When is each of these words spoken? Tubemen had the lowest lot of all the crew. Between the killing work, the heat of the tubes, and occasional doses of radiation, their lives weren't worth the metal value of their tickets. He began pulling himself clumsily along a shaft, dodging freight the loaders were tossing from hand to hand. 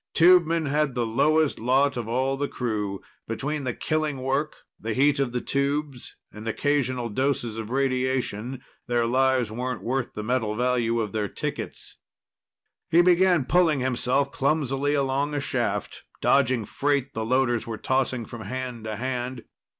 Tubemen 0.15 0.65
had 0.65 0.95
the 0.95 1.05
lowest 1.05 1.59
lot 1.59 1.95
of 1.95 2.07
all 2.07 2.35
the 2.35 2.47
crew. 2.47 3.01
Between 3.27 3.65
the 3.65 3.73
killing 3.75 4.23
work, 4.23 4.55
the 4.79 4.95
heat 4.95 5.19
of 5.19 5.31
the 5.31 5.41
tubes, 5.41 6.15
and 6.33 6.47
occasional 6.47 7.07
doses 7.07 7.59
of 7.59 7.69
radiation, 7.69 8.63
their 8.87 9.05
lives 9.05 9.51
weren't 9.51 9.83
worth 9.83 10.13
the 10.15 10.23
metal 10.23 10.55
value 10.55 10.99
of 11.01 11.11
their 11.11 11.27
tickets. 11.29 11.97
He 12.89 13.03
began 13.03 13.45
pulling 13.45 13.79
himself 13.81 14.31
clumsily 14.31 14.95
along 14.95 15.35
a 15.35 15.39
shaft, 15.39 16.01
dodging 16.19 16.65
freight 16.65 17.13
the 17.13 17.23
loaders 17.23 17.67
were 17.67 17.77
tossing 17.77 18.25
from 18.25 18.41
hand 18.41 18.85
to 18.85 18.95
hand. 18.95 19.43